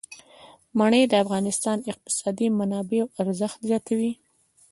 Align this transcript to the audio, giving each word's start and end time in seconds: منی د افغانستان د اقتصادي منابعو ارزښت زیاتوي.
منی 0.77 1.03
د 1.07 1.13
افغانستان 1.23 1.77
د 1.81 1.85
اقتصادي 1.93 2.47
منابعو 2.59 3.11
ارزښت 3.21 3.59
زیاتوي. 3.69 4.11